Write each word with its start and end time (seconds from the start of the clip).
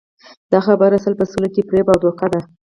دا 0.51 0.59
خبره 0.67 0.97
سل 1.03 1.13
په 1.19 1.25
سلو 1.31 1.47
کې 1.53 1.61
فریب 1.67 1.87
او 1.91 1.97
دوکه 2.03 2.27
ده 2.31 2.39